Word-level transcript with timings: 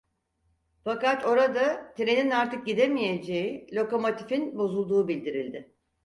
Fakat 0.83 1.25
orada 1.25 1.93
trenin 1.97 2.29
artık 2.29 2.65
gidemeyeceği, 2.65 3.67
lokomotifin 3.75 4.57
bozulduğu 4.57 5.07
bildirildi. 5.07 5.73